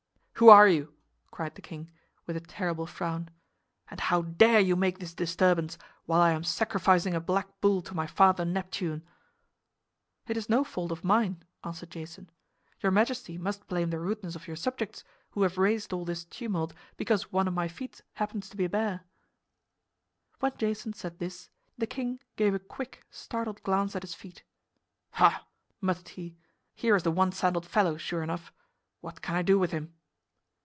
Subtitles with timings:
[0.35, 0.95] "Who are you?"
[1.29, 1.91] cried the king,
[2.25, 3.29] with a terrible frown.
[3.91, 5.77] "And how dare you make this disturbance,
[6.07, 9.03] while I am sacrificing a black bull to my father Neptune?"
[10.25, 12.27] "It is no fault of mine," answered Jason.
[12.81, 16.73] "Your majesty must blame the rudeness of your subjects, who have raised all this tumult
[16.97, 19.01] because one of my feet happens to be bare."
[20.39, 24.41] When Jason said this the king gave a quick, startled glance at his feet.
[25.11, 25.45] "Ha!"
[25.81, 26.35] muttered he,
[26.73, 28.51] "here is the one sandaled fellow, sure enough!
[29.01, 29.93] What can I do with him?"